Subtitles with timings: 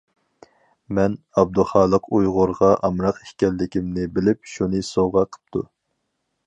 [0.99, 5.67] مەن ئابدۇخالىق ئۇيغۇرغا ئامراق ئىكەنلىكىمنى بىلىپ شۇنى سوۋغا قىپتۇ.